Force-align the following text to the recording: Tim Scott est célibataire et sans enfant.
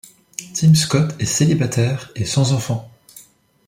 Tim 0.55 0.73
Scott 0.73 1.13
est 1.19 1.25
célibataire 1.27 2.09
et 2.15 2.25
sans 2.25 2.53
enfant. 2.53 2.89